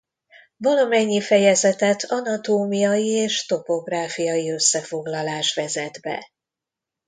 Valamennyi 0.57 1.21
fejezetet 1.21 2.03
anatómiai 2.07 3.05
és 3.07 3.45
topográfiai 3.45 4.51
összefoglalás 4.51 5.53
vezet 5.53 5.99
be. 6.01 6.31